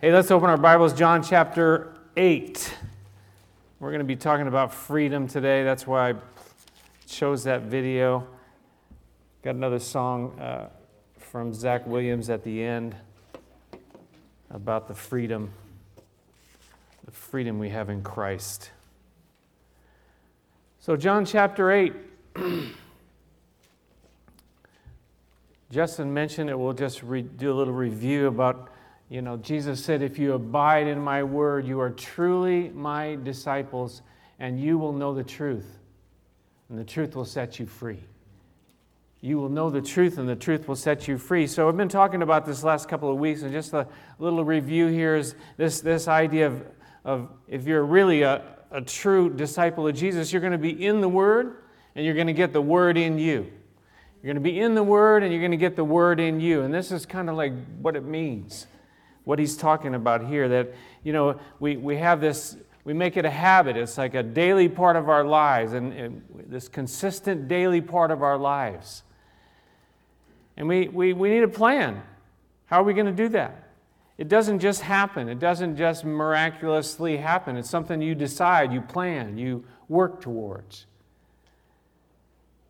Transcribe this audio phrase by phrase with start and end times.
[0.00, 2.72] Hey, let's open our Bibles, John chapter 8.
[3.80, 5.64] We're going to be talking about freedom today.
[5.64, 6.14] That's why I
[7.08, 8.24] chose that video.
[9.42, 10.68] Got another song uh,
[11.18, 12.94] from Zach Williams at the end
[14.52, 15.50] about the freedom,
[17.04, 18.70] the freedom we have in Christ.
[20.78, 21.92] So, John chapter 8.
[25.72, 26.56] Justin mentioned it.
[26.56, 28.70] We'll just re- do a little review about
[29.08, 34.02] you know, Jesus said, If you abide in my word, you are truly my disciples,
[34.38, 35.78] and you will know the truth,
[36.68, 38.04] and the truth will set you free.
[39.20, 41.46] You will know the truth, and the truth will set you free.
[41.46, 44.88] So, I've been talking about this last couple of weeks, and just a little review
[44.88, 46.66] here is this, this idea of,
[47.04, 51.00] of if you're really a, a true disciple of Jesus, you're going to be in
[51.00, 51.62] the Word,
[51.94, 53.50] and you're going to get the Word in you.
[54.22, 56.40] You're going to be in the Word, and you're going to get the Word in
[56.40, 56.60] you.
[56.60, 58.66] And this is kind of like what it means
[59.28, 60.72] what he's talking about here that,
[61.04, 63.76] you know, we, we have this, we make it a habit.
[63.76, 68.22] It's like a daily part of our lives and, and this consistent daily part of
[68.22, 69.02] our lives.
[70.56, 72.00] And we, we, we need a plan.
[72.64, 73.68] How are we going to do that?
[74.16, 75.28] It doesn't just happen.
[75.28, 77.58] It doesn't just miraculously happen.
[77.58, 80.86] It's something you decide, you plan, you work towards.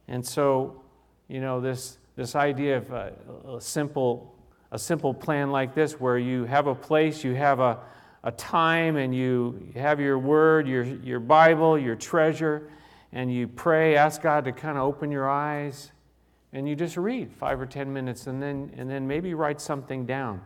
[0.09, 0.83] And so,
[1.29, 3.13] you know, this, this idea of a,
[3.49, 4.35] a simple
[4.71, 7.79] a simple plan like this where you have a place, you have a,
[8.25, 12.71] a time, and you have your word, your, your Bible, your treasure,
[13.13, 15.93] and you pray, ask God to kind of open your eyes,
[16.53, 20.05] and you just read five or ten minutes, and then, and then maybe write something
[20.05, 20.43] down.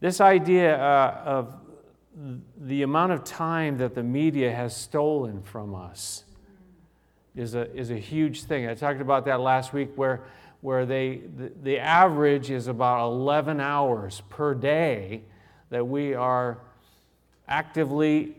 [0.00, 1.54] This idea uh, of
[2.58, 6.24] the amount of time that the media has stolen from us
[7.36, 8.68] is a, is a huge thing.
[8.68, 10.24] I talked about that last week where
[10.60, 15.22] where they, the, the average is about 11 hours per day
[15.70, 16.58] that we are
[17.48, 18.36] actively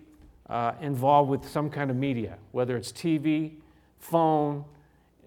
[0.50, 3.54] uh, involved with some kind of media, whether it's TV,
[4.00, 4.64] phone,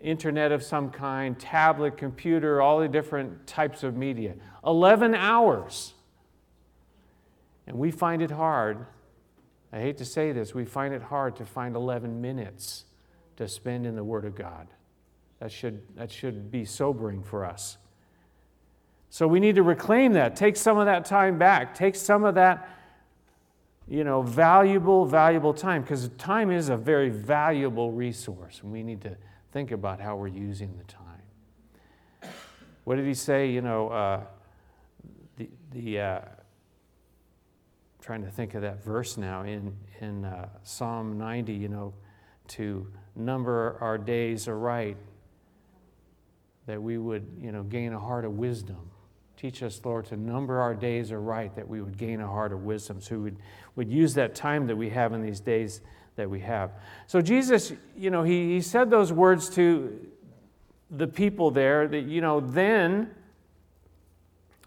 [0.02, 4.34] internet of some kind, tablet, computer, all the different types of media.
[4.64, 5.94] 11 hours.
[7.66, 8.86] And we find it hard,
[9.72, 12.84] I hate to say this, we find it hard to find 11 minutes
[13.36, 14.68] to spend in the Word of God.
[15.44, 17.76] That should, that should be sobering for us.
[19.10, 20.36] So we need to reclaim that.
[20.36, 21.74] Take some of that time back.
[21.74, 22.66] Take some of that,
[23.86, 29.02] you know, valuable, valuable time, because time is a very valuable resource, and we need
[29.02, 29.18] to
[29.52, 32.32] think about how we're using the time.
[32.84, 33.50] What did he say?
[33.50, 34.20] You know, uh,
[35.36, 36.20] the, the uh,
[38.00, 41.92] trying to think of that verse now in, in uh, Psalm 90, you know,
[42.48, 44.96] to number our days aright
[46.66, 48.90] that we would, you know, gain a heart of wisdom.
[49.36, 52.64] Teach us, Lord, to number our days aright, that we would gain a heart of
[52.64, 53.00] wisdom.
[53.00, 53.36] So we would,
[53.76, 55.80] would use that time that we have in these days
[56.16, 56.70] that we have.
[57.06, 60.06] So Jesus, you know, he, he said those words to
[60.90, 63.10] the people there that, you know, then,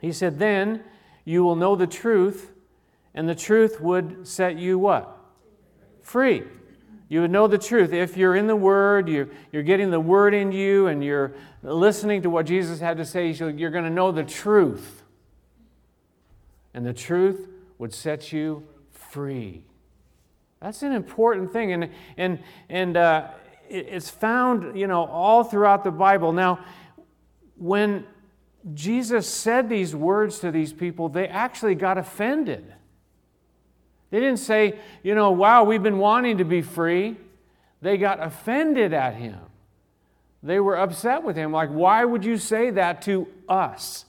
[0.01, 0.83] he said, then
[1.25, 2.51] you will know the truth,
[3.15, 5.17] and the truth would set you what?
[6.01, 6.43] Free.
[7.09, 7.94] You would know the truth.
[7.94, 12.22] If you're in the Word, you're, you're getting the Word in you, and you're listening
[12.23, 15.03] to what Jesus had to say, you're going to know the truth.
[16.73, 17.47] And the truth
[17.78, 19.63] would set you free.
[20.62, 21.72] That's an important thing.
[21.72, 23.28] And, and, and uh,
[23.69, 26.34] it's found, you know, all throughout the Bible.
[26.34, 26.59] Now,
[27.56, 28.06] when
[28.74, 32.74] Jesus said these words to these people, they actually got offended.
[34.09, 37.18] They didn't say, you know, wow, we've been wanting to be free.
[37.81, 39.40] They got offended at him.
[40.41, 41.51] They were upset with him.
[41.51, 44.06] Like, why would you say that to us?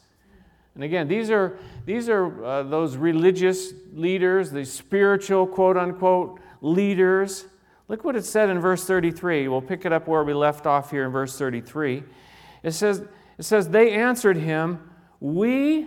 [0.74, 7.46] And again, these are, these are uh, those religious leaders, the spiritual, quote unquote, leaders.
[7.88, 9.48] Look what it said in verse 33.
[9.48, 12.04] We'll pick it up where we left off here in verse 33.
[12.62, 13.02] It says,
[13.38, 15.86] it says They answered him, We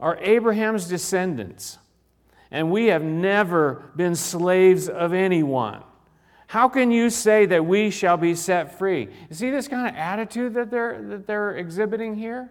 [0.00, 1.78] are Abraham's descendants
[2.50, 5.82] and we have never been slaves of anyone.
[6.48, 9.08] How can you say that we shall be set free?
[9.28, 12.48] You see this kind of attitude that they're, that they're exhibiting here?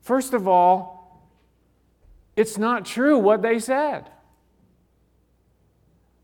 [0.00, 0.96] First of all,
[2.36, 4.08] it's not true what they said.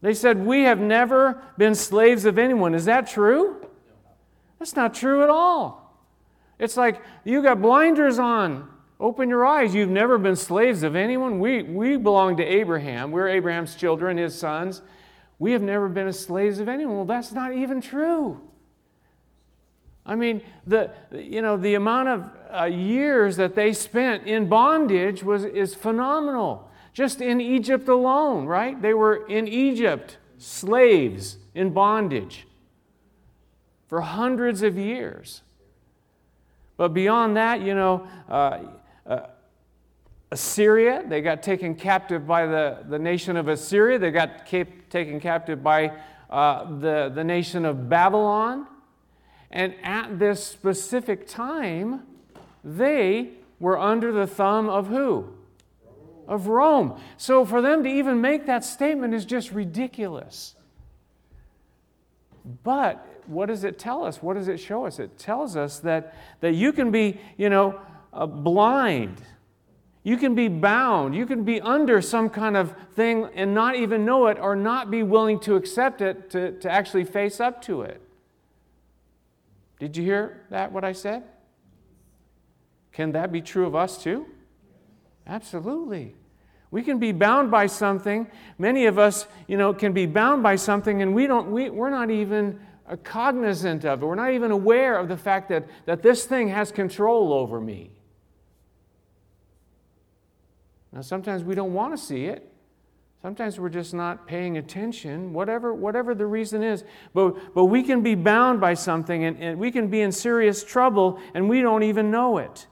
[0.01, 2.75] They said, We have never been slaves of anyone.
[2.75, 3.67] Is that true?
[4.59, 5.97] That's not true at all.
[6.59, 8.69] It's like you got blinders on.
[9.03, 9.75] Open your eyes.
[9.75, 11.41] You've never been slaves of anyone.
[11.41, 13.11] We, we belong to Abraham.
[13.11, 14.81] We're Abraham's children, his sons.
[15.41, 16.95] We have never been slaves of anyone.
[16.95, 18.41] Well, that's not even true.
[20.07, 25.25] I mean, the, you know, the amount of uh, years that they spent in bondage
[25.25, 26.71] was, is phenomenal.
[26.93, 28.81] Just in Egypt alone, right?
[28.81, 32.47] They were in Egypt, slaves in bondage
[33.89, 35.43] for hundreds of years.
[36.77, 38.61] But beyond that, you know, uh,
[39.07, 39.27] uh,
[40.31, 43.99] Assyria, they got taken captive by the, the nation of Assyria.
[43.99, 45.93] They got cap- taken captive by
[46.31, 48.67] uh, the, the nation of Babylon.
[49.51, 52.05] And at this specific time,
[52.65, 55.29] they were under the thumb of who?
[56.27, 56.99] Of Rome.
[57.19, 60.55] So for them to even make that statement is just ridiculous.
[62.65, 64.23] But what does it tell us?
[64.23, 64.99] What does it show us?
[64.99, 67.79] It tells us that, that you can be, you know,
[68.13, 69.23] uh, blind.
[70.05, 71.15] You can be bound.
[71.15, 74.91] You can be under some kind of thing and not even know it or not
[74.91, 78.01] be willing to accept it to, to actually face up to it.
[79.79, 81.23] Did you hear that, what I said?
[82.93, 84.27] Can that be true of us too?
[85.27, 86.15] Absolutely.
[86.71, 88.27] We can be bound by something.
[88.59, 91.91] Many of us, you know, can be bound by something and we don't, we, we're
[91.91, 92.59] not even
[92.97, 94.07] cognizant of it.
[94.07, 97.91] We're not even aware of the fact that, that this thing has control over me.
[100.93, 102.49] Now, sometimes we don't want to see it.
[103.23, 106.85] Sometimes we're just not paying attention, whatever, whatever the reason is.
[107.15, 110.65] But, but we can be bound by something and, and we can be in serious
[110.65, 112.67] trouble and we don't even know it.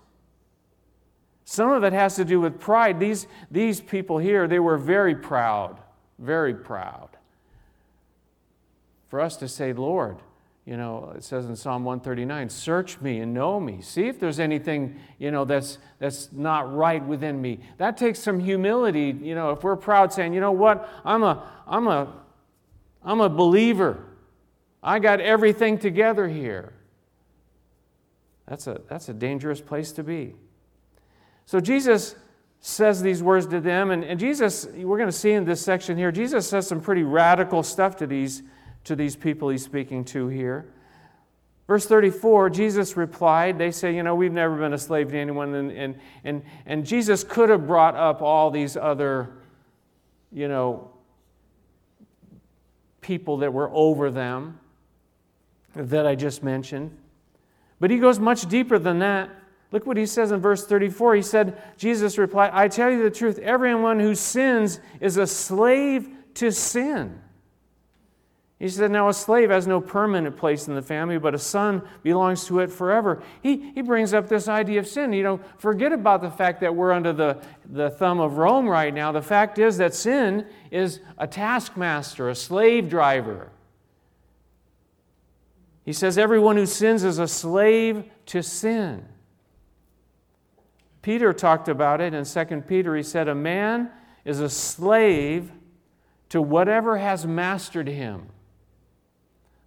[1.45, 2.99] Some of it has to do with pride.
[2.99, 5.81] These, these people here, they were very proud,
[6.19, 7.11] very proud
[9.09, 10.19] for us to say, Lord,
[10.71, 13.81] you know, it says in Psalm 139, search me and know me.
[13.83, 17.59] See if there's anything, you know, that's, that's not right within me.
[17.79, 21.45] That takes some humility, you know, if we're proud saying, you know what, I'm a,
[21.67, 22.13] I'm a,
[23.03, 24.05] I'm a believer.
[24.81, 26.73] I got everything together here.
[28.47, 30.37] That's a, that's a dangerous place to be.
[31.47, 32.15] So Jesus
[32.61, 35.99] says these words to them, and, and Jesus, we're going to see in this section
[35.99, 38.45] here, Jesus says some pretty radical stuff to these
[38.85, 40.67] to these people he's speaking to here.
[41.67, 45.55] Verse 34, Jesus replied, They say, You know, we've never been a slave to anyone.
[45.55, 49.31] And, and, and, and Jesus could have brought up all these other,
[50.33, 50.91] you know,
[53.01, 54.59] people that were over them
[55.77, 56.97] that I just mentioned.
[57.79, 59.31] But he goes much deeper than that.
[59.73, 61.15] Look what he says in verse 34.
[61.15, 66.09] He said, Jesus replied, I tell you the truth, everyone who sins is a slave
[66.35, 67.21] to sin.
[68.61, 71.81] He said, Now a slave has no permanent place in the family, but a son
[72.03, 73.23] belongs to it forever.
[73.43, 75.15] He, he brings up this idea of sin.
[75.15, 78.93] You know, forget about the fact that we're under the, the thumb of Rome right
[78.93, 79.13] now.
[79.13, 83.51] The fact is that sin is a taskmaster, a slave driver.
[85.87, 89.09] He says, Everyone who sins is a slave to sin.
[91.01, 92.95] Peter talked about it in 2 Peter.
[92.95, 93.91] He said, A man
[94.27, 95.51] is a slave
[96.29, 98.27] to whatever has mastered him.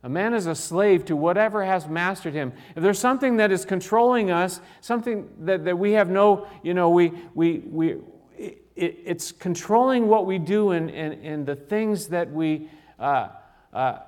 [0.03, 2.51] A man is a slave to whatever has mastered him.
[2.75, 6.89] If there's something that is controlling us, something that, that we have no, you know,
[6.89, 7.95] we, we, we,
[8.37, 12.69] it, it's controlling what we do and, and, and the things that we,
[12.99, 13.29] uh,
[13.71, 13.99] uh,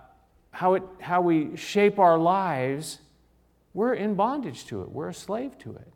[0.51, 2.99] how, it, how we shape our lives,
[3.73, 4.89] we're in bondage to it.
[4.89, 5.87] We're a slave to it.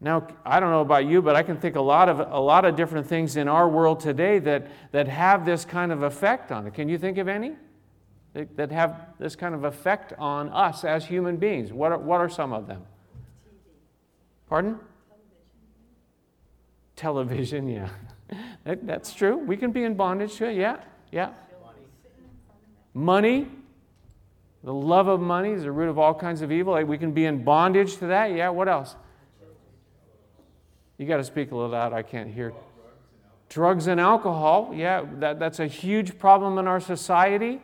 [0.00, 2.64] Now, I don't know about you, but I can think a lot of a lot
[2.64, 6.66] of different things in our world today that, that have this kind of effect on
[6.66, 6.72] it.
[6.72, 7.52] Can you think of any?
[8.34, 11.72] That have this kind of effect on us as human beings.
[11.72, 12.82] What are, what are some of them?
[14.48, 14.78] Pardon?
[16.96, 17.88] Television, yeah.
[18.62, 19.36] That, that's true.
[19.36, 20.76] We can be in bondage to it, yeah,
[21.10, 21.30] yeah.
[22.94, 23.48] Money.
[24.62, 26.80] The love of money is the root of all kinds of evil.
[26.84, 28.50] We can be in bondage to that, yeah.
[28.50, 28.94] What else?
[30.98, 31.92] You got to speak a little loud.
[31.92, 32.52] I can't hear.
[33.48, 37.60] Drugs and alcohol, yeah, that, that's a huge problem in our society.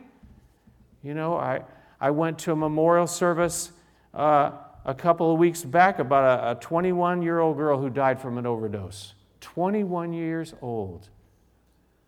[1.07, 1.61] You know, I,
[2.01, 3.71] I went to a memorial service
[4.13, 4.51] uh,
[4.83, 8.45] a couple of weeks back about a 21 year old girl who died from an
[8.45, 9.13] overdose.
[9.39, 11.07] 21 years old.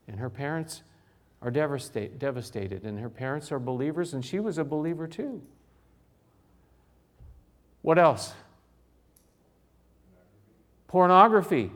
[0.09, 0.81] And her parents
[1.41, 5.41] are devastate, devastated, and her parents are believers, and she was a believer too.
[7.83, 8.33] What else?
[10.87, 11.71] Pornography.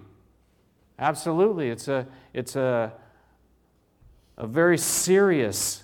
[0.99, 1.69] Absolutely.
[1.69, 2.91] It's a, it's a,
[4.37, 5.82] a very serious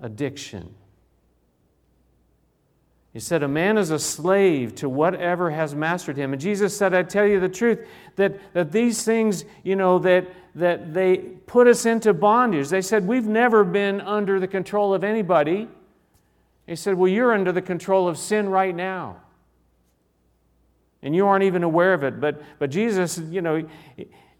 [0.00, 0.74] addiction.
[3.14, 6.32] He said, A man is a slave to whatever has mastered him.
[6.32, 7.86] And Jesus said, I tell you the truth,
[8.16, 12.68] that, that these things, you know, that, that they put us into bondage.
[12.68, 15.68] They said, We've never been under the control of anybody.
[16.66, 19.18] He said, Well, you're under the control of sin right now.
[21.00, 22.18] And you aren't even aware of it.
[22.18, 23.68] But, but Jesus, you know,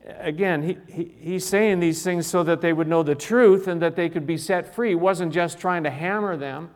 [0.05, 3.81] again, he, he, he's saying these things so that they would know the truth and
[3.83, 4.91] that they could be set free.
[4.91, 6.71] He wasn't just trying to hammer them.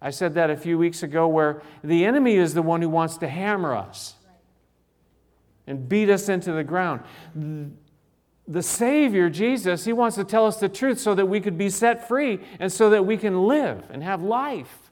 [0.00, 3.16] I said that a few weeks ago, where the enemy is the one who wants
[3.18, 4.14] to hammer us
[5.66, 7.02] and beat us into the ground.
[8.46, 11.70] The Savior, Jesus, He wants to tell us the truth so that we could be
[11.70, 14.90] set free and so that we can live and have life.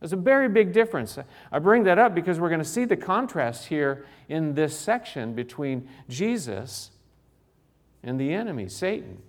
[0.00, 1.18] There's a very big difference.
[1.52, 5.34] I bring that up because we're going to see the contrast here in this section
[5.34, 6.90] between Jesus
[8.02, 9.22] and the enemy, Satan.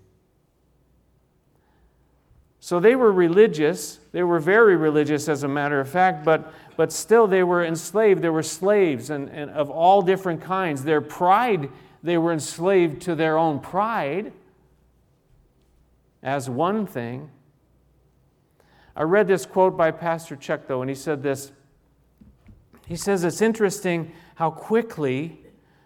[2.59, 3.99] So they were religious.
[4.11, 8.21] They were very religious, as a matter of fact, but, but still they were enslaved.
[8.21, 10.83] They were slaves and, and of all different kinds.
[10.83, 11.69] Their pride,
[12.03, 14.33] they were enslaved to their own pride
[16.21, 17.29] as one thing.
[18.95, 21.53] I read this quote by Pastor Chuck, though, and he said this.
[22.85, 25.39] He says, It's interesting how quickly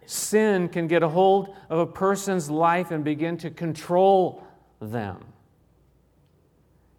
[0.10, 4.44] sin can get a hold of a person's life and begin to control
[4.82, 5.24] them.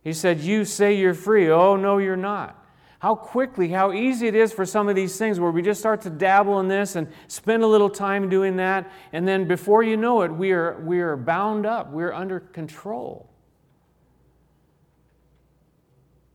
[0.03, 1.51] He said, You say you're free.
[1.51, 2.61] Oh, no, you're not.
[3.05, 6.01] How quickly, how easy it is for some of these things where we just start
[6.03, 9.99] to dabble in this and spend a little time doing that, and then before you
[9.99, 13.29] know it, we are, we are bound up, we're under control.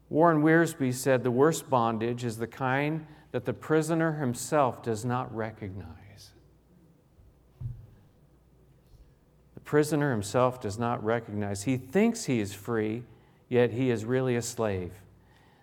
[0.10, 5.36] Warren Wiersbe said the worst bondage is the kind that the prisoner himself does not
[5.36, 5.99] recognize.
[9.70, 11.62] Prisoner himself does not recognize.
[11.62, 13.04] He thinks he is free,
[13.50, 14.92] yet he is really a slave.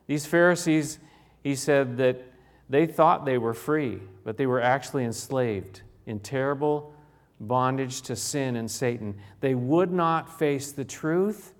[0.06, 1.00] These Pharisees,
[1.42, 2.22] he said that
[2.70, 6.94] they thought they were free, but they were actually enslaved in terrible
[7.40, 9.16] bondage to sin and Satan.
[9.40, 11.52] They would not face the truth,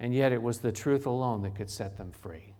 [0.00, 2.54] and yet it was the truth alone that could set them free.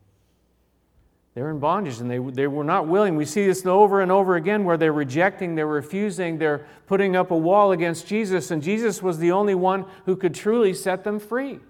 [1.36, 3.14] They're in bondage and they, they were not willing.
[3.14, 7.30] We see this over and over again where they're rejecting, they're refusing, they're putting up
[7.30, 11.18] a wall against Jesus, and Jesus was the only one who could truly set them
[11.18, 11.60] free.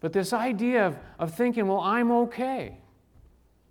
[0.00, 2.78] But this idea of, of thinking, well, I'm okay,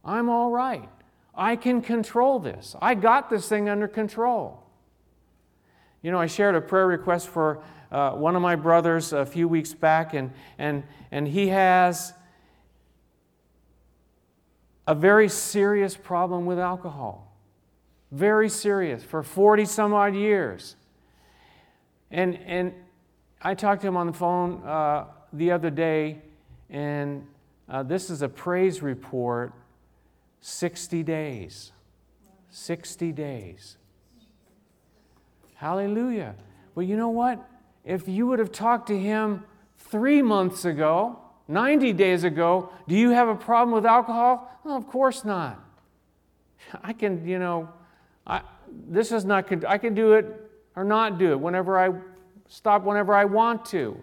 [0.05, 0.87] I'm all right,
[1.35, 4.63] I can control this, I got this thing under control.
[6.01, 9.49] You know, I shared a prayer request for uh, one of my brothers a few
[9.49, 12.13] weeks back, and, and, and he has
[14.87, 17.35] a very serious problem with alcohol.
[18.11, 20.75] Very serious for 40 some odd years.
[22.09, 22.73] And, and
[23.41, 26.21] I talked to him on the phone uh, the other day,
[26.69, 27.25] and
[27.69, 29.53] uh, this is a praise report
[30.41, 31.71] 60 days.
[32.49, 33.77] 60 days.
[35.55, 36.35] Hallelujah.
[36.75, 37.47] Well, you know what?
[37.85, 39.45] If you would have talked to him
[39.77, 41.20] three months ago,
[41.51, 44.49] 90 days ago, do you have a problem with alcohol?
[44.63, 45.59] Well, of course not.
[46.83, 47.69] I can, you know,
[48.25, 48.41] I,
[48.87, 51.93] this is not, I can do it or not do it whenever I
[52.47, 54.01] stop, whenever I want to.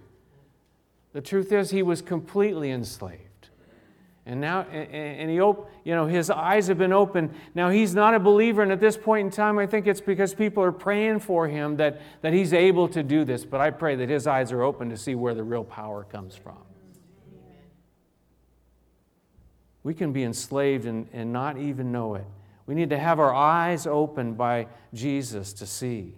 [1.14, 3.24] The truth is, he was completely enslaved.
[4.26, 7.30] And now, and he, you know, his eyes have been opened.
[7.54, 10.34] Now he's not a believer, and at this point in time, I think it's because
[10.34, 13.46] people are praying for him that, that he's able to do this.
[13.46, 16.36] But I pray that his eyes are open to see where the real power comes
[16.36, 16.67] from.
[19.82, 22.24] We can be enslaved and, and not even know it.
[22.66, 26.14] We need to have our eyes opened by Jesus to see.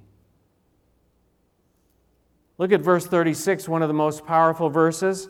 [2.59, 5.29] Look at verse 36, one of the most powerful verses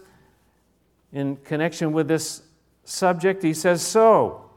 [1.13, 2.43] in connection with this
[2.85, 3.43] subject.
[3.43, 4.51] He says, So.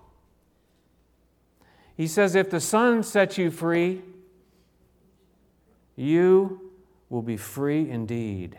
[1.96, 4.01] He says, If the Son sets you free,
[5.96, 6.72] you
[7.10, 8.58] will be free indeed.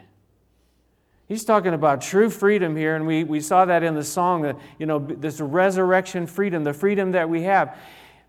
[1.26, 4.86] He's talking about true freedom here, and we, we saw that in the song you
[4.86, 7.76] know, this resurrection freedom, the freedom that we have,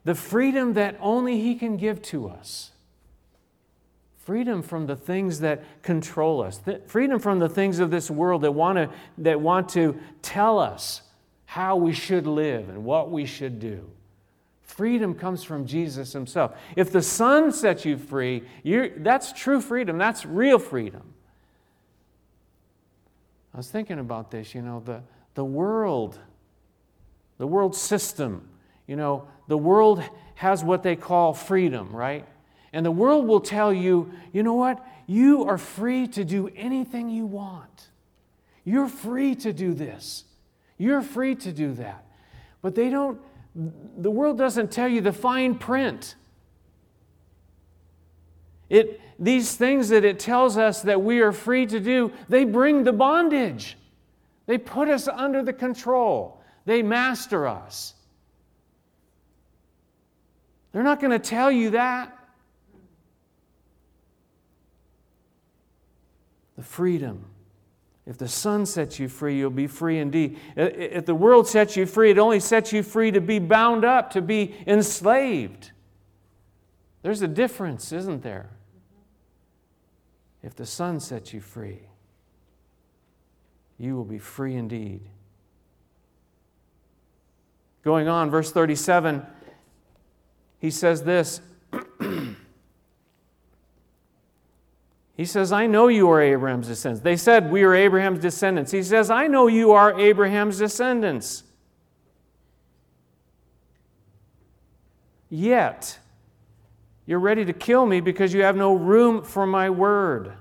[0.05, 2.71] the freedom that only He can give to us.
[4.17, 8.51] Freedom from the things that control us, freedom from the things of this world that
[8.51, 11.01] want to, that want to tell us
[11.45, 13.89] how we should live and what we should do.
[14.63, 16.57] Freedom comes from Jesus Himself.
[16.75, 18.43] If the Son sets you free,
[18.97, 21.14] that's true freedom, that's real freedom.
[23.55, 25.01] I was thinking about this, you know, the,
[25.33, 26.19] the world,
[27.37, 28.49] the world system,
[28.85, 32.27] you know, the world has what they call freedom, right?
[32.73, 34.85] And the world will tell you, you know what?
[35.07, 37.87] You are free to do anything you want.
[38.65, 40.25] You're free to do this.
[40.77, 42.03] You're free to do that.
[42.61, 43.21] But they don't,
[43.55, 46.15] the world doesn't tell you the fine print.
[48.69, 52.83] It, these things that it tells us that we are free to do, they bring
[52.83, 53.77] the bondage.
[54.45, 57.93] They put us under the control, they master us.
[60.71, 62.11] They're not going to tell you that.
[66.57, 67.25] The freedom.
[68.05, 70.37] If the Son sets you free, you'll be free indeed.
[70.55, 74.11] If the world sets you free, it only sets you free to be bound up,
[74.11, 75.71] to be enslaved.
[77.01, 78.49] There's a difference, isn't there?
[80.45, 81.79] If the Son sets you free,
[83.79, 85.01] you will be free indeed.
[87.83, 89.25] Going on, verse 37,
[90.59, 91.41] he says this
[95.17, 97.03] He says, I know you are Abraham's descendants.
[97.03, 98.71] They said, We are Abraham's descendants.
[98.71, 101.43] He says, I know you are Abraham's descendants.
[105.29, 105.97] Yet,
[107.05, 110.33] you're ready to kill me because you have no room for my word.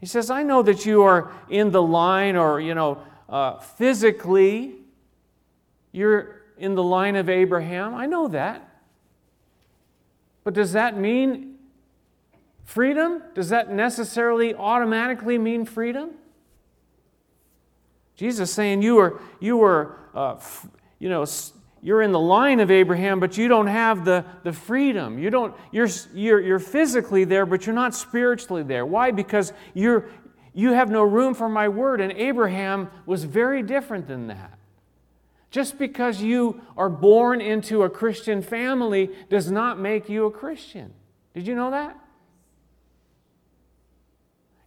[0.00, 4.74] He says, I know that you are in the line, or, you know, uh, physically,
[5.92, 7.94] you're in the line of Abraham.
[7.94, 8.64] I know that.
[10.44, 11.58] But does that mean
[12.68, 16.10] Freedom, does that necessarily automatically mean freedom?
[18.14, 20.38] Jesus saying you are, you are uh,
[20.98, 21.24] you know,
[21.82, 25.18] you're in the line of Abraham, but you don't have the, the freedom.
[25.18, 28.84] You don't, you're, you're, you're physically there, but you're not spiritually there.
[28.84, 29.10] Why?
[29.10, 30.08] Because you're,
[30.54, 32.00] you have no room for my word.
[32.00, 34.58] And Abraham was very different than that.
[35.50, 40.92] Just because you are born into a Christian family does not make you a Christian.
[41.32, 41.96] Did you know that?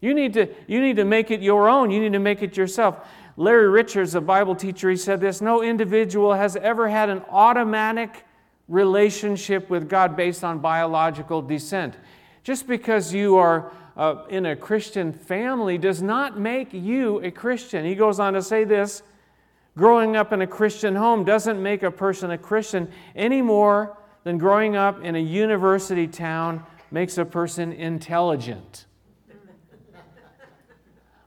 [0.01, 1.91] You need, to, you need to make it your own.
[1.91, 3.07] You need to make it yourself.
[3.37, 8.25] Larry Richards, a Bible teacher, he said this No individual has ever had an automatic
[8.67, 11.95] relationship with God based on biological descent.
[12.43, 17.85] Just because you are uh, in a Christian family does not make you a Christian.
[17.85, 19.03] He goes on to say this
[19.77, 24.37] growing up in a Christian home doesn't make a person a Christian any more than
[24.37, 28.85] growing up in a university town makes a person intelligent.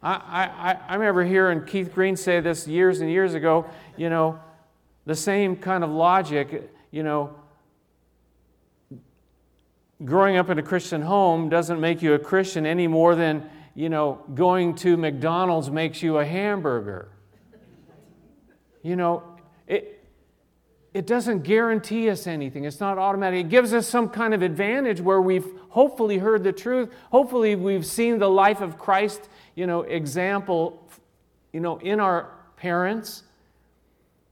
[0.05, 3.64] I, I, I remember hearing Keith Green say this years and years ago,
[3.97, 4.38] you know,
[5.07, 7.35] the same kind of logic, you know,
[10.05, 13.88] growing up in a Christian home doesn't make you a Christian any more than, you
[13.88, 17.09] know, going to McDonald's makes you a hamburger.
[18.83, 19.23] You know,
[19.67, 20.05] it,
[20.93, 22.64] it doesn't guarantee us anything.
[22.64, 23.47] It's not automatic.
[23.47, 26.93] It gives us some kind of advantage where we've hopefully heard the truth.
[27.11, 30.88] Hopefully, we've seen the life of Christ you know, example,
[31.53, 33.23] you know, in our parents.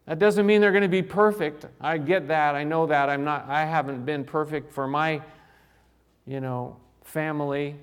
[0.06, 1.66] That doesn't mean they're going to be perfect.
[1.80, 2.54] I get that.
[2.56, 3.08] I know that.
[3.08, 5.22] I'm not I haven't been perfect for my
[6.26, 7.76] you know, family.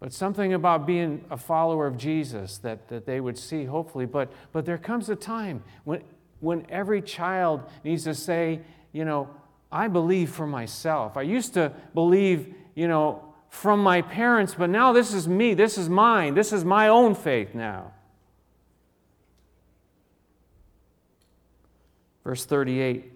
[0.00, 4.06] But something about being a follower of Jesus that, that they would see, hopefully.
[4.06, 6.02] But, but there comes a time when,
[6.40, 8.60] when every child needs to say,
[8.92, 9.30] you know,
[9.70, 11.16] I believe for myself.
[11.16, 15.52] I used to believe, you know, from my parents, but now this is me.
[15.52, 16.32] This is mine.
[16.32, 17.92] This is my own faith now.
[22.24, 23.12] Verse 38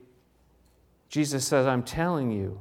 [1.09, 2.61] Jesus says, I'm telling you.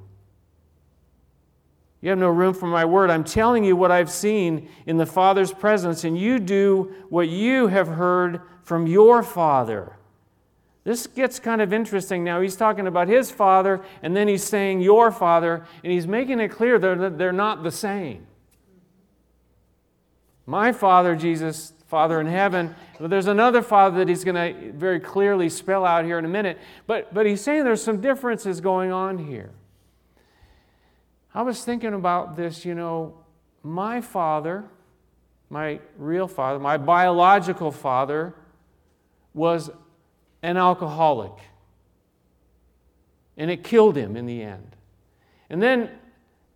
[2.00, 3.10] You have no room for my word.
[3.10, 7.68] I'm telling you what I've seen in the Father's presence, and you do what you
[7.68, 9.98] have heard from your Father.
[10.86, 12.40] This gets kind of interesting now.
[12.40, 16.50] He's talking about his father, and then he's saying your father, and he's making it
[16.50, 18.26] clear that they're not the same.
[20.46, 22.76] My father, Jesus, Father in heaven.
[23.00, 26.30] But there's another father that he's going to very clearly spell out here in a
[26.30, 26.58] minute.
[26.88, 29.52] But, but he's saying there's some differences going on here.
[31.34, 33.18] I was thinking about this, you know,
[33.62, 34.64] my father,
[35.50, 38.34] my real father, my biological father,
[39.34, 39.70] was
[40.46, 41.34] an alcoholic.
[43.36, 44.76] And it killed him in the end.
[45.50, 45.90] And then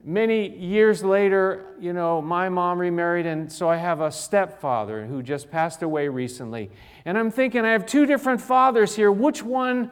[0.03, 5.23] many years later, you know, my mom remarried, and so I have a stepfather who
[5.23, 6.69] just passed away recently.
[7.03, 9.11] And I'm thinking, I have two different fathers here.
[9.11, 9.91] Which one,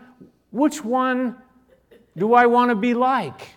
[0.51, 1.35] which one
[2.15, 3.55] do I want to be like?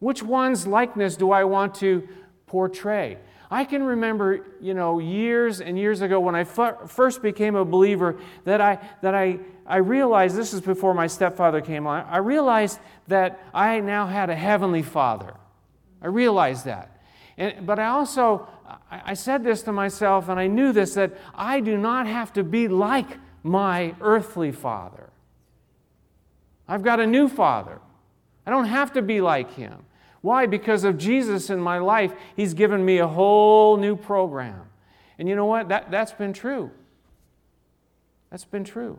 [0.00, 2.08] Which one's likeness do I want to
[2.46, 3.18] portray?
[3.50, 7.64] I can remember, you know, years and years ago when I f- first became a
[7.64, 12.18] believer that I, that I, I realized, this is before my stepfather came on, I
[12.18, 15.34] realized that I now had a heavenly father.
[16.00, 17.02] I realized that.
[17.36, 18.46] And, but I also,
[18.90, 22.32] I, I said this to myself and I knew this, that I do not have
[22.34, 25.10] to be like my earthly father.
[26.68, 27.80] I've got a new father.
[28.46, 29.84] I don't have to be like him.
[30.22, 30.46] Why?
[30.46, 34.62] Because of Jesus in my life, He's given me a whole new program.
[35.18, 35.68] And you know what?
[35.68, 36.70] That, that's been true.
[38.30, 38.98] That's been true.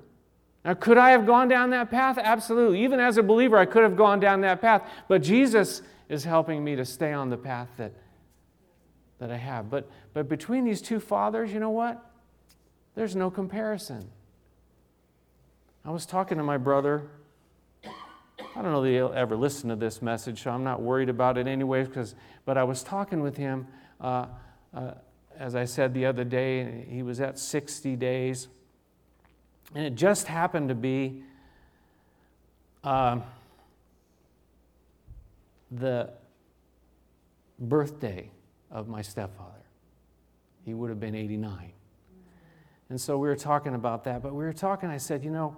[0.64, 2.18] Now, could I have gone down that path?
[2.18, 2.84] Absolutely.
[2.84, 4.84] Even as a believer, I could have gone down that path.
[5.08, 7.94] But Jesus is helping me to stay on the path that,
[9.18, 9.70] that I have.
[9.70, 12.06] But, but between these two fathers, you know what?
[12.94, 14.10] There's no comparison.
[15.84, 17.08] I was talking to my brother.
[18.56, 21.38] I don't know that he'll ever listen to this message, so I'm not worried about
[21.38, 21.84] it anyway.
[21.86, 23.68] Because, but I was talking with him,
[24.02, 24.26] uh,
[24.74, 24.92] uh,
[25.38, 26.86] as I said the other day.
[26.90, 28.50] He was at 60 days,
[29.74, 31.24] and it just happened to be
[32.84, 33.20] uh,
[35.72, 36.10] the
[37.58, 38.30] birthday
[38.70, 39.52] of my stepfather.
[40.66, 41.72] He would have been 89.
[42.90, 44.90] And so we were talking about that, but we were talking.
[44.90, 45.56] I said, you know,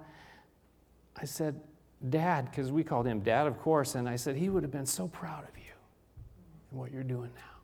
[1.19, 1.60] I said,
[2.09, 4.85] Dad, because we called him Dad, of course, and I said, he would have been
[4.85, 5.71] so proud of you
[6.71, 7.59] and what you're doing now.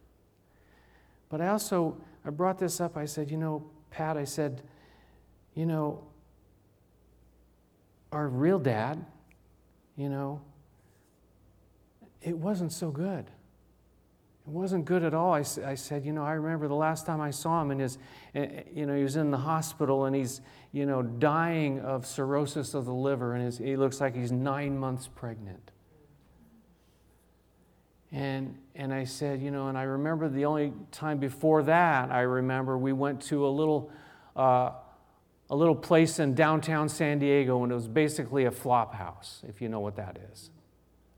[1.29, 2.97] But I also, I brought this up.
[2.97, 4.61] I said, you know, Pat, I said,
[5.55, 6.03] you know,
[8.11, 9.05] our real dad,
[9.95, 10.41] you know,
[12.21, 13.25] it wasn't so good.
[14.49, 15.31] It wasn't good at all.
[15.31, 17.99] I, I said, you know, I remember the last time I saw him, and his,
[18.33, 22.03] eh, eh, you know, he was in the hospital and he's, you know, dying of
[22.07, 25.69] cirrhosis of the liver, and his, he looks like he's nine months pregnant.
[28.11, 32.21] And, and I said, you know, and I remember the only time before that, I
[32.21, 33.91] remember we went to a little,
[34.35, 34.71] uh,
[35.51, 39.61] a little place in downtown San Diego, and it was basically a flop house, if
[39.61, 40.49] you know what that is,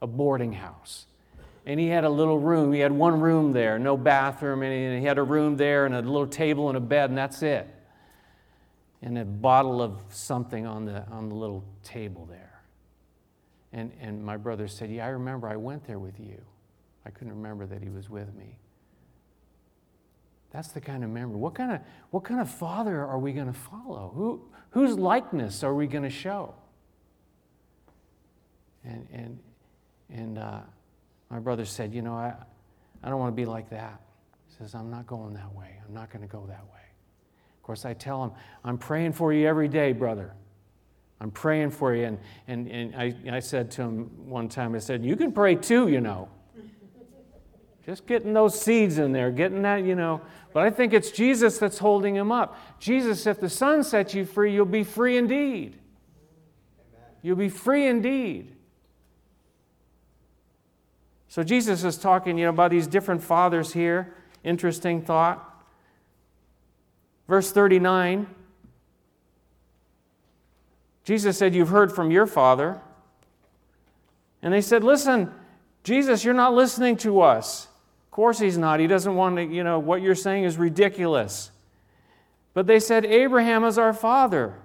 [0.01, 1.05] a boarding house
[1.65, 2.73] and he had a little room.
[2.73, 6.01] He had one room there, no bathroom, and he had a room there and a
[6.01, 7.67] little table and a bed, and that's it.
[9.01, 12.61] And a bottle of something on the, on the little table there.
[13.73, 16.41] And, and my brother said, Yeah, I remember I went there with you.
[17.05, 18.57] I couldn't remember that he was with me.
[20.51, 21.37] That's the kind of memory.
[21.37, 24.11] What kind of, what kind of father are we going to follow?
[24.13, 26.53] Who, whose likeness are we going to show?
[28.83, 29.39] And, and,
[30.09, 30.59] and uh,
[31.31, 32.33] my brother said, You know, I,
[33.01, 34.01] I don't want to be like that.
[34.47, 35.79] He says, I'm not going that way.
[35.87, 36.81] I'm not going to go that way.
[37.57, 38.31] Of course, I tell him,
[38.65, 40.33] I'm praying for you every day, brother.
[41.21, 42.05] I'm praying for you.
[42.05, 45.55] And, and, and I, I said to him one time, I said, You can pray
[45.55, 46.27] too, you know.
[47.85, 50.21] Just getting those seeds in there, getting that, you know.
[50.53, 52.57] But I think it's Jesus that's holding him up.
[52.79, 55.79] Jesus, if the Son sets you free, you'll be free indeed.
[57.21, 58.55] You'll be free indeed.
[61.31, 64.13] So Jesus is talking, you know, about these different fathers here.
[64.43, 65.63] Interesting thought.
[67.25, 68.27] Verse 39.
[71.05, 72.81] Jesus said, You've heard from your father.
[74.41, 75.33] And they said, Listen,
[75.85, 77.69] Jesus, you're not listening to us.
[78.07, 78.81] Of course he's not.
[78.81, 81.49] He doesn't want to, you know, what you're saying is ridiculous.
[82.53, 84.55] But they said, Abraham is our father.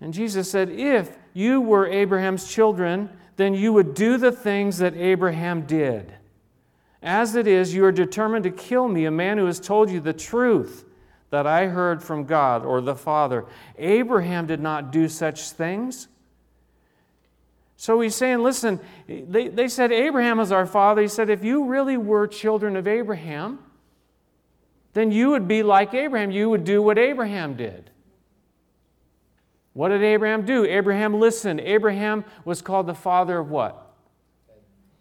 [0.00, 4.96] And Jesus said, If you were Abraham's children, then you would do the things that
[4.96, 6.14] Abraham did.
[7.02, 10.00] As it is, you are determined to kill me, a man who has told you
[10.00, 10.84] the truth
[11.30, 13.44] that I heard from God or the Father.
[13.78, 16.08] Abraham did not do such things.
[17.76, 21.02] So he's saying, listen, they, they said Abraham is our father.
[21.02, 23.58] He said, if you really were children of Abraham,
[24.94, 26.30] then you would be like Abraham.
[26.30, 27.90] You would do what Abraham did.
[29.76, 30.64] What did Abraham do?
[30.64, 31.60] Abraham listened.
[31.60, 33.94] Abraham was called the father of what?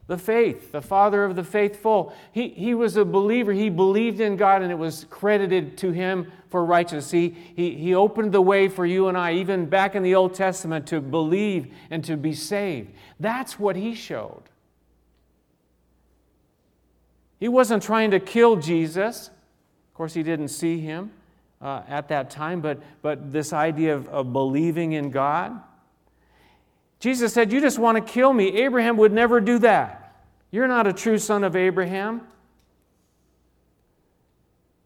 [0.08, 2.14] The faith, the father of the faithful.
[2.34, 3.54] He, he was a believer.
[3.54, 7.10] He believed in God and it was credited to him for righteousness.
[7.10, 10.34] He, he, he opened the way for you and I, even back in the Old
[10.34, 12.92] Testament, to believe and to be saved.
[13.18, 14.44] That's what he showed.
[17.40, 19.28] He wasn't trying to kill Jesus.
[19.30, 21.12] Of course, he didn't see him
[21.66, 25.60] uh, at that time, but, but this idea of, of believing in God.
[27.00, 28.58] Jesus said, You just want to kill me.
[28.64, 30.16] Abraham would never do that.
[30.52, 32.22] You're not a true son of Abraham.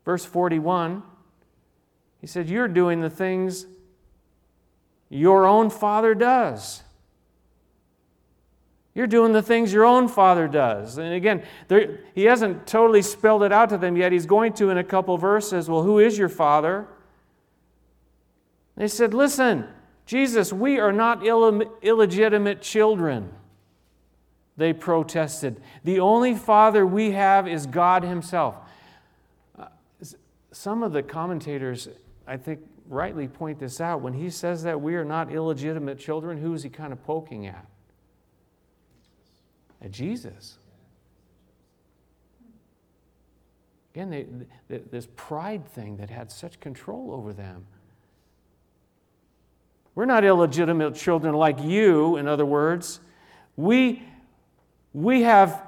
[0.05, 1.03] Verse 41,
[2.21, 3.65] he said, You're doing the things
[5.09, 6.81] your own father does.
[8.95, 10.97] You're doing the things your own father does.
[10.97, 14.11] And again, there, he hasn't totally spelled it out to them yet.
[14.11, 15.69] He's going to in a couple verses.
[15.69, 16.87] Well, who is your father?
[18.75, 19.67] They said, Listen,
[20.05, 23.31] Jesus, we are not Ill- illegitimate children.
[24.57, 25.61] They protested.
[25.83, 28.57] The only father we have is God Himself.
[29.57, 29.67] Uh,
[30.51, 31.87] some of the commentators,
[32.27, 34.01] I think, rightly point this out.
[34.01, 37.45] When he says that we are not illegitimate children, who is he kind of poking
[37.45, 37.65] at?
[39.81, 40.57] At Jesus.
[43.93, 44.25] Again, they,
[44.67, 47.65] they, this pride thing that had such control over them.
[49.95, 52.99] We're not illegitimate children like you, in other words.
[53.57, 54.03] We,
[54.93, 55.61] we have,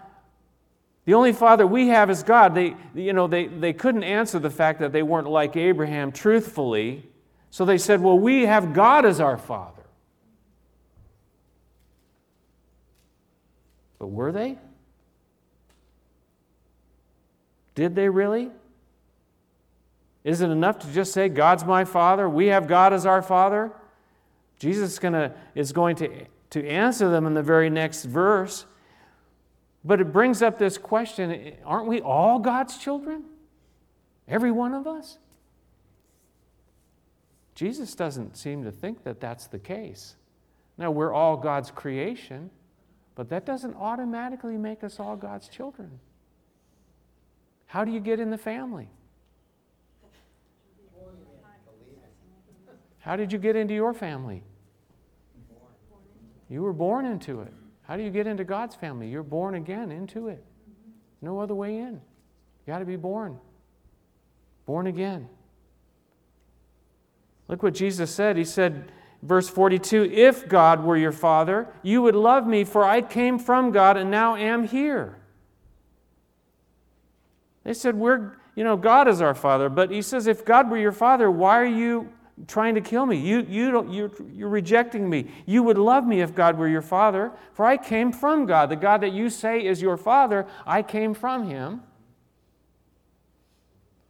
[1.05, 2.55] the only father we have is God.
[2.55, 7.09] They, you know, they, they couldn't answer the fact that they weren't like Abraham truthfully.
[7.49, 9.80] So they said, well, we have God as our father.
[14.01, 14.57] But were they?
[17.75, 18.49] Did they really?
[20.23, 22.27] Is it enough to just say, God's my father?
[22.27, 23.71] We have God as our father?
[24.57, 28.65] Jesus is, gonna, is going to, to answer them in the very next verse.
[29.85, 33.25] But it brings up this question aren't we all God's children?
[34.27, 35.19] Every one of us?
[37.53, 40.15] Jesus doesn't seem to think that that's the case.
[40.75, 42.49] Now, we're all God's creation,
[43.21, 45.99] but that doesn't automatically make us all God's children.
[47.67, 48.89] How do you get in the family?
[52.97, 54.41] How did you get into your family?
[56.49, 57.53] You were born into it.
[57.83, 59.07] How do you get into God's family?
[59.07, 60.43] You're born again into it.
[61.21, 61.93] No other way in.
[61.93, 63.37] You got to be born.
[64.65, 65.29] Born again.
[67.47, 68.35] Look what Jesus said.
[68.35, 73.01] He said, verse 42 If God were your father, you would love me, for I
[73.01, 75.17] came from God and now am here.
[77.63, 79.69] They said, We're, you know, God is our father.
[79.69, 82.09] But he says, If God were your father, why are you
[82.47, 83.17] trying to kill me.
[83.17, 85.27] You, you don't, you're, you're rejecting me.
[85.45, 88.69] You would love me if God were your father, for I came from God.
[88.69, 91.81] The God that you say is your father, I came from him.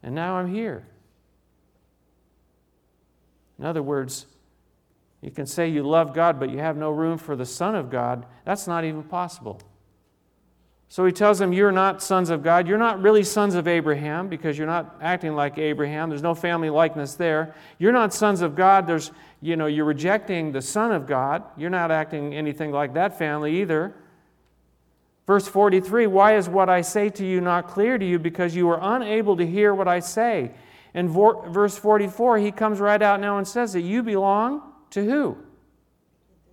[0.04, 0.88] And now I'm here.
[3.60, 4.26] In other words,
[5.22, 7.90] you can say you love God, but you have no room for the Son of
[7.90, 8.26] God.
[8.44, 9.62] That's not even possible.
[10.90, 12.68] So he tells them, You're not sons of God.
[12.68, 16.10] You're not really sons of Abraham because you're not acting like Abraham.
[16.10, 17.56] There's no family likeness there.
[17.78, 18.88] You're not sons of God.
[18.88, 21.44] There's, you know, you're rejecting the Son of God.
[21.56, 23.94] You're not acting anything like that family either.
[25.28, 28.18] Verse 43 Why is what I say to you not clear to you?
[28.18, 30.52] Because you are unable to hear what I say.
[30.94, 35.38] And verse 44, he comes right out now and says that you belong to who?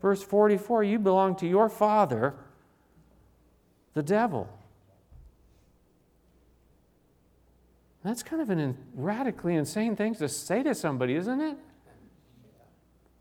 [0.01, 2.35] Verse 44, you belong to your father
[3.95, 4.49] the devil.
[8.05, 11.57] That's kind of an radically insane thing to say to somebody, isn't it?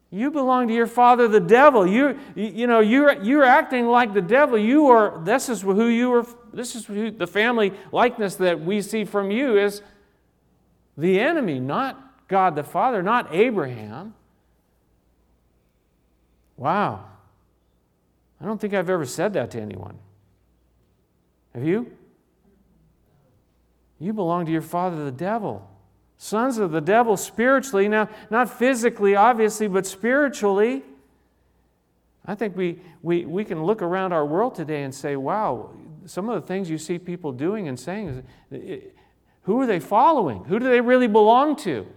[0.10, 1.86] You belong to your father, the devil.
[1.86, 4.58] You, you know, you're, you're acting like the devil.
[4.58, 8.82] You are, this is who you are, this is who, the family likeness that we
[8.82, 9.82] see from you is
[10.98, 14.14] the enemy, not God the Father, not Abraham.
[16.58, 17.06] Wow.
[18.42, 19.98] I don't think I've ever said that to anyone.
[21.54, 21.92] Have you?
[24.00, 25.68] You belong to your father, the devil.
[26.18, 30.84] Sons of the devil spiritually, now, not physically, obviously, but spiritually.
[32.26, 35.72] I think we, we, we can look around our world today and say, wow,
[36.06, 38.84] some of the things you see people doing and saying, is,
[39.44, 40.44] who are they following?
[40.46, 41.88] Who do they really belong to?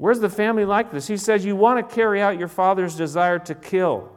[0.00, 1.08] Where's the family like this?
[1.08, 4.10] He says, You want to carry out your father's desire to kill.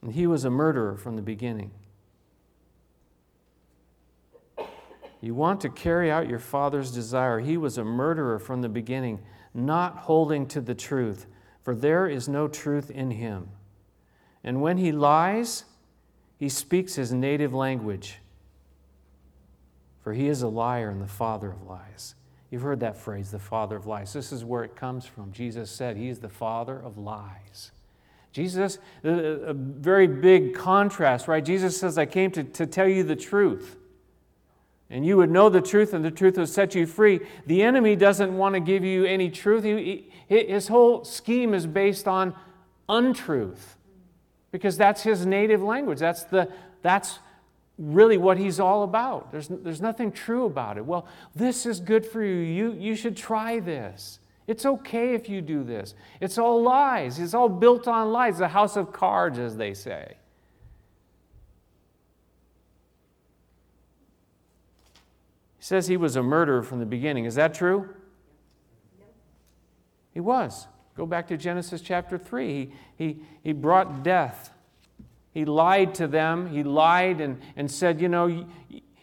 [0.00, 1.70] And he was a murderer from the beginning.
[5.20, 7.40] You want to carry out your father's desire.
[7.40, 9.20] He was a murderer from the beginning,
[9.52, 11.26] not holding to the truth,
[11.62, 13.50] for there is no truth in him.
[14.42, 15.66] And when he lies,
[16.38, 18.20] he speaks his native language,
[20.08, 22.14] for he is a liar and the father of lies.
[22.50, 24.14] You've heard that phrase, the father of lies.
[24.14, 25.32] This is where it comes from.
[25.32, 27.72] Jesus said he is the father of lies.
[28.32, 31.44] Jesus, a very big contrast, right?
[31.44, 33.76] Jesus says, I came to, to tell you the truth.
[34.88, 37.20] And you would know the truth, and the truth would set you free.
[37.46, 39.62] The enemy doesn't want to give you any truth.
[39.62, 42.34] He, his whole scheme is based on
[42.88, 43.76] untruth
[44.52, 45.98] because that's his native language.
[45.98, 47.18] That's, the, that's
[47.78, 49.30] really what he's all about.
[49.30, 50.84] There's, there's nothing true about it.
[50.84, 52.34] Well, this is good for you.
[52.34, 52.72] you.
[52.74, 54.18] You should try this.
[54.48, 55.94] It's okay if you do this.
[56.20, 57.18] It's all lies.
[57.18, 58.38] It's all built on lies.
[58.38, 60.16] The house of cards, as they say.
[65.58, 67.26] He says he was a murderer from the beginning.
[67.26, 67.90] Is that true?
[70.14, 70.66] He was.
[70.96, 72.48] Go back to Genesis chapter 3.
[72.48, 74.52] He, he, he brought death.
[75.38, 76.48] He lied to them.
[76.48, 78.26] He lied and, and said, You know,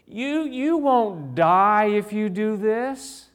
[0.05, 3.29] you, you won't die if you do this.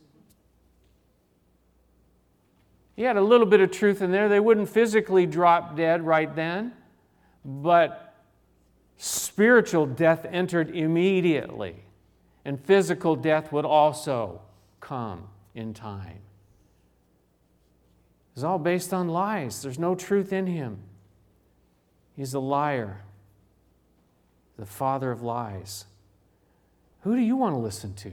[2.96, 4.28] He had a little bit of truth in there.
[4.28, 6.74] They wouldn't physically drop dead right then.
[7.42, 8.14] but
[8.98, 11.76] spiritual death entered immediately,
[12.44, 14.42] and physical death would also
[14.80, 16.20] come in time.
[18.34, 19.62] It's all based on lies.
[19.62, 20.80] There's no truth in him.
[22.20, 23.00] He's a liar,
[24.58, 25.86] the father of lies.
[27.00, 28.12] Who do you want to listen to?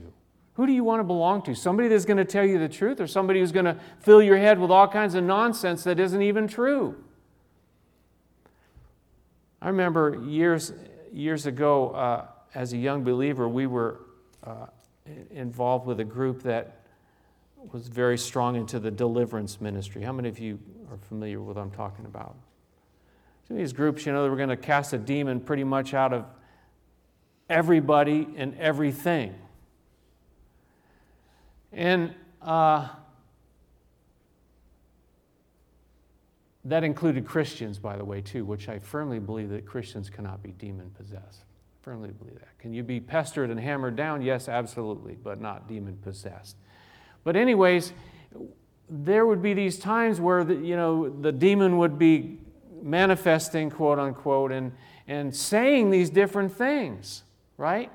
[0.54, 1.54] Who do you want to belong to?
[1.54, 4.38] Somebody that's going to tell you the truth or somebody who's going to fill your
[4.38, 6.96] head with all kinds of nonsense that isn't even true?
[9.60, 10.72] I remember years,
[11.12, 14.00] years ago, uh, as a young believer, we were
[14.42, 14.68] uh,
[15.30, 16.80] involved with a group that
[17.74, 20.00] was very strong into the deliverance ministry.
[20.00, 20.58] How many of you
[20.90, 22.36] are familiar with what I'm talking about?
[23.48, 25.94] Some of these groups, you know, they were going to cast a demon pretty much
[25.94, 26.26] out of
[27.48, 29.34] everybody and everything.
[31.72, 32.88] And uh,
[36.66, 40.50] that included Christians, by the way, too, which I firmly believe that Christians cannot be
[40.52, 41.44] demon possessed.
[41.80, 42.58] Firmly believe that.
[42.58, 44.20] Can you be pestered and hammered down?
[44.20, 46.56] Yes, absolutely, but not demon possessed.
[47.24, 47.94] But, anyways,
[48.90, 52.38] there would be these times where the, you know the demon would be
[52.88, 54.72] manifesting, quote unquote, and,
[55.06, 57.22] and saying these different things
[57.58, 57.90] right?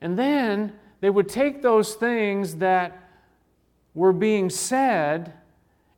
[0.00, 3.10] And then they would take those things that
[3.92, 5.34] were being said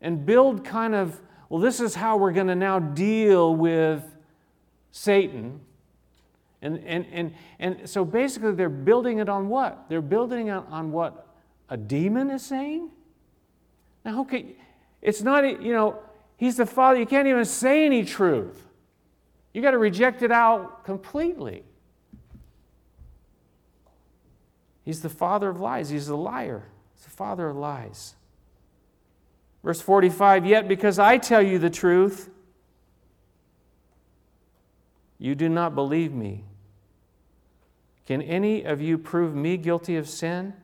[0.01, 4.03] and build kind of, well, this is how we're going to now deal with
[4.90, 5.61] Satan.
[6.62, 9.85] And, and, and, and so basically, they're building it on what?
[9.88, 11.29] They're building it on what
[11.68, 12.90] a demon is saying?
[14.05, 14.57] Now, okay,
[15.01, 15.98] it's not, you know,
[16.42, 16.98] he's the father.
[16.98, 18.66] You can't even say any truth.
[19.55, 21.62] You got to reject it out completely.
[24.85, 25.90] He's the father of lies.
[25.90, 26.64] He's a liar.
[26.96, 28.16] He's the father of lies.
[29.62, 32.28] Verse 45 Yet because I tell you the truth,
[35.20, 36.42] you do not believe me.
[38.05, 40.55] Can any of you prove me guilty of sin?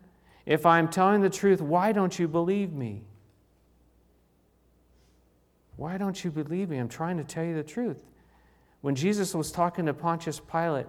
[0.44, 3.04] If I'm telling the truth, why don't you believe me?
[5.78, 6.78] Why don't you believe me?
[6.78, 8.02] I'm trying to tell you the truth.
[8.80, 10.88] When Jesus was talking to Pontius Pilate,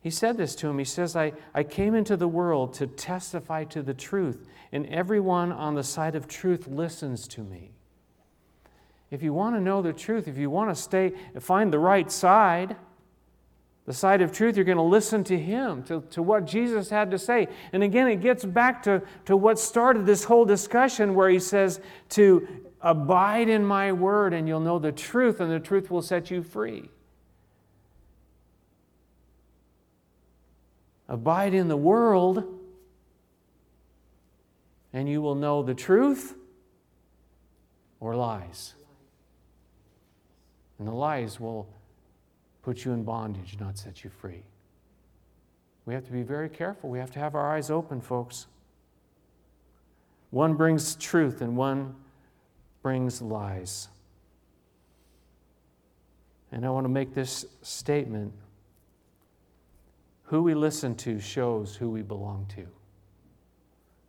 [0.00, 0.78] he said this to him.
[0.78, 5.52] He says, I, I came into the world to testify to the truth, and everyone
[5.52, 7.70] on the side of truth listens to me.
[9.08, 12.10] If you want to know the truth, if you want to stay, find the right
[12.10, 12.74] side,
[13.86, 17.12] the side of truth, you're going to listen to him, to, to what Jesus had
[17.12, 17.46] to say.
[17.72, 21.80] And again, it gets back to, to what started this whole discussion where he says
[22.10, 22.48] to
[22.84, 26.42] abide in my word, and you'll know the truth, and the truth will set you
[26.42, 26.90] free.
[31.08, 32.44] Abide in the world,
[34.92, 36.36] and you will know the truth
[38.00, 38.74] or lies.
[40.78, 41.66] And the lies will
[42.62, 44.42] put you in bondage, not set you free.
[45.86, 46.90] We have to be very careful.
[46.90, 48.46] We have to have our eyes open, folks.
[50.30, 51.94] One brings truth, and one
[52.84, 53.88] brings lies.
[56.52, 58.30] And I want to make this statement
[60.24, 62.66] who we listen to shows who we belong to.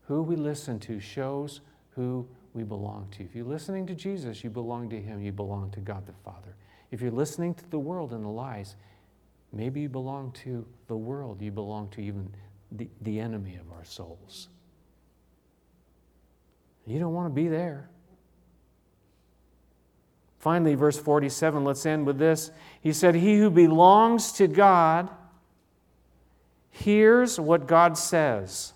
[0.07, 1.61] Who we listen to shows
[1.91, 3.23] who we belong to.
[3.23, 6.55] If you're listening to Jesus, you belong to Him, you belong to God the Father.
[6.91, 8.75] If you're listening to the world and the lies,
[9.53, 12.29] maybe you belong to the world, you belong to even
[12.73, 14.49] the, the enemy of our souls.
[16.85, 17.89] You don't want to be there.
[20.45, 22.51] Finally, verse 47, let's end with this.
[22.79, 25.09] He said, He who belongs to God,
[26.69, 28.73] hears what God says.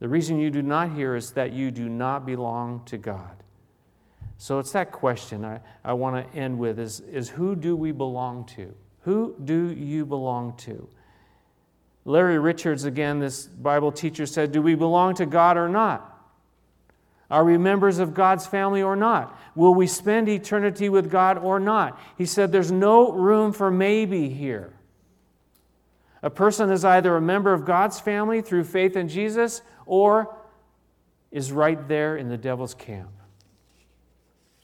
[0.00, 3.42] The reason you do not hear is that you do not belong to God.
[4.36, 7.90] So it's that question I, I want to end with is, is who do we
[7.90, 8.70] belong to?
[9.04, 10.86] Who do you belong to?
[12.04, 16.13] Larry Richards, again, this Bible teacher, said, Do we belong to God or not?
[17.34, 19.36] Are we members of God's family or not?
[19.56, 22.00] Will we spend eternity with God or not?
[22.16, 24.72] He said, There's no room for maybe here.
[26.22, 30.32] A person is either a member of God's family through faith in Jesus or
[31.32, 33.10] is right there in the devil's camp.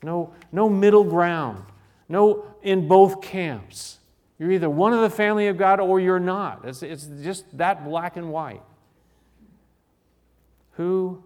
[0.05, 1.65] No, no middle ground,
[2.09, 3.99] no in both camps.
[4.39, 6.61] You're either one of the family of God or you're not.
[6.65, 8.63] It's, it's just that black and white.
[10.75, 11.25] Who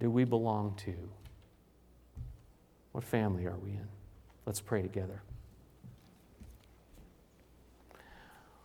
[0.00, 0.94] do we belong to?
[2.92, 3.88] What family are we in?
[4.46, 5.22] Let's pray together.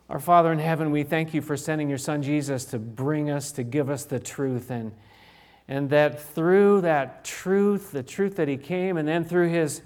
[0.08, 3.52] Our Father in heaven, we thank you for sending your Son Jesus to bring us,
[3.52, 4.70] to give us the truth.
[4.70, 4.92] And
[5.66, 9.80] And that through that truth, the truth that He came, and then through His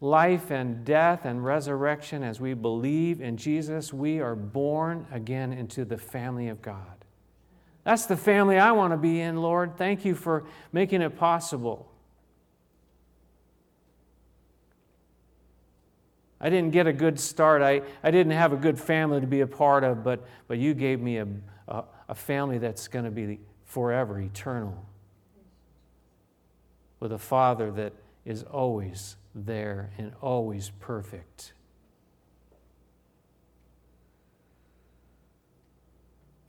[0.00, 5.84] life and death and resurrection, as we believe in Jesus, we are born again into
[5.84, 6.99] the family of God.
[7.84, 9.76] That's the family I want to be in, Lord.
[9.76, 11.90] Thank you for making it possible.
[16.40, 17.60] I didn't get a good start.
[17.60, 20.72] I, I didn't have a good family to be a part of, but, but you
[20.72, 21.26] gave me a,
[21.68, 24.86] a, a family that's going to be forever, eternal,
[26.98, 27.92] with a father that
[28.24, 31.52] is always there and always perfect.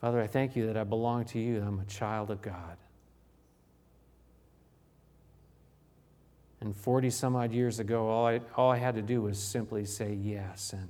[0.01, 2.77] Father, I thank you that I belong to you, I'm a child of God.
[6.59, 9.85] And 40 some odd years ago, all I, all I had to do was simply
[9.85, 10.89] say yes and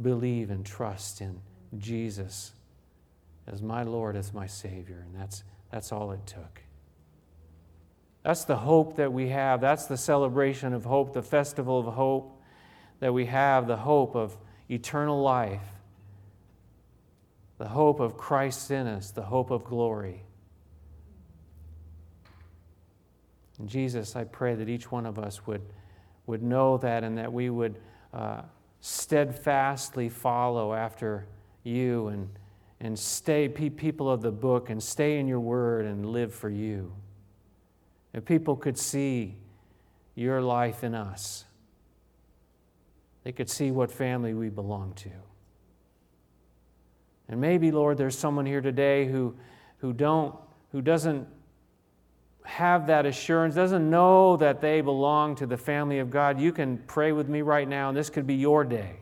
[0.00, 1.40] believe and trust in
[1.78, 2.52] Jesus
[3.46, 5.04] as my Lord, as my Savior.
[5.04, 6.62] And that's, that's all it took.
[8.24, 9.60] That's the hope that we have.
[9.60, 12.40] That's the celebration of hope, the festival of hope
[13.00, 14.36] that we have, the hope of
[14.68, 15.62] eternal life,
[17.58, 20.22] the hope of Christ in us, the hope of glory.
[23.58, 25.62] And Jesus, I pray that each one of us would,
[26.26, 27.76] would know that and that we would
[28.14, 28.42] uh,
[28.80, 31.26] steadfastly follow after
[31.64, 32.28] you and,
[32.80, 36.92] and stay people of the book and stay in your word and live for you.
[38.12, 39.34] If people could see
[40.14, 41.44] your life in us,
[43.24, 45.10] they could see what family we belong to.
[47.28, 49.36] And maybe, Lord, there's someone here today who,
[49.78, 50.34] who, don't,
[50.72, 51.26] who doesn't
[52.44, 56.78] have that assurance, doesn't know that they belong to the family of God, you can
[56.86, 58.96] pray with me right now, and this could be your day.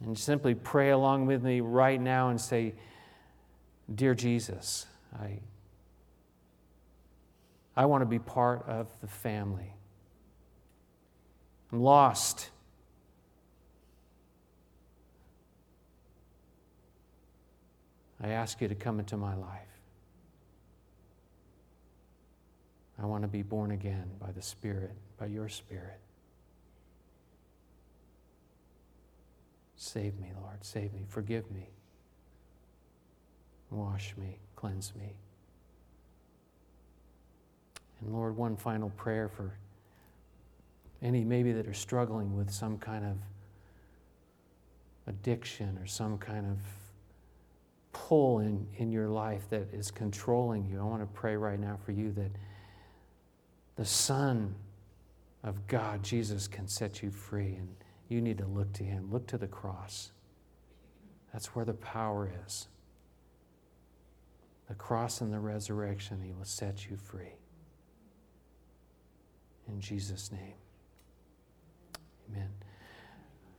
[0.00, 2.74] And simply pray along with me right now and say,
[3.94, 4.86] Dear Jesus,
[5.20, 5.40] I,
[7.76, 9.74] I want to be part of the family.
[11.70, 12.48] I'm lost.
[18.24, 19.68] I ask you to come into my life.
[22.98, 26.00] I want to be born again by the Spirit, by your Spirit.
[29.76, 30.64] Save me, Lord.
[30.64, 31.04] Save me.
[31.06, 31.68] Forgive me.
[33.68, 34.38] Wash me.
[34.56, 35.16] Cleanse me.
[38.00, 39.58] And Lord, one final prayer for
[41.02, 43.18] any maybe that are struggling with some kind of
[45.06, 46.56] addiction or some kind of
[47.94, 50.78] pull in, in your life that is controlling you.
[50.78, 52.32] I want to pray right now for you that
[53.76, 54.54] the Son
[55.42, 57.54] of God, Jesus, can set you free.
[57.54, 57.68] And
[58.08, 59.08] you need to look to Him.
[59.10, 60.10] Look to the cross.
[61.32, 62.68] That's where the power is.
[64.68, 67.34] The cross and the resurrection, He will set you free.
[69.68, 70.54] In Jesus' name,
[72.28, 72.50] amen.